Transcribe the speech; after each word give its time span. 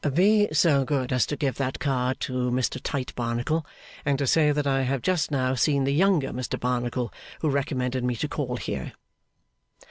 'Be 0.15 0.47
so 0.51 0.83
good 0.83 1.13
as 1.13 1.27
to 1.27 1.35
give 1.35 1.57
that 1.57 1.77
card 1.77 2.19
to 2.21 2.49
Mr 2.49 2.81
Tite 2.81 3.13
Barnacle, 3.13 3.67
and 4.03 4.17
to 4.17 4.25
say 4.25 4.51
that 4.51 4.65
I 4.65 4.81
have 4.81 5.03
just 5.03 5.29
now 5.29 5.53
seen 5.53 5.83
the 5.83 5.93
younger 5.93 6.29
Mr 6.29 6.59
Barnacle, 6.59 7.13
who 7.41 7.51
recommended 7.51 8.03
me 8.03 8.15
to 8.15 8.27
call 8.27 8.57
here. 8.57 8.93